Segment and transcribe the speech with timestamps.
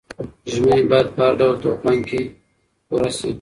[0.51, 2.21] ژمنې باید په هر ډول طوفان کې
[2.87, 3.29] پوره شي.